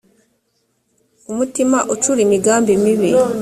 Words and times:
umutima 1.31 1.77
ucura 1.93 2.19
imigambi 2.25 2.71
mibi 2.83 3.09